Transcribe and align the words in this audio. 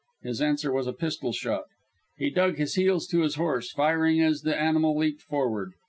His 0.23 0.41
answer 0.41 0.73
was 0.73 0.87
a 0.87 0.93
pistol 0.93 1.31
shot. 1.31 1.65
He 2.17 2.31
dug 2.31 2.57
his 2.57 2.73
heels 2.73 3.05
to 3.09 3.21
his 3.21 3.35
horse, 3.35 3.71
firing 3.71 4.19
as 4.19 4.41
the 4.41 4.59
animal 4.59 4.97
leaped 4.97 5.21
forward. 5.21 5.73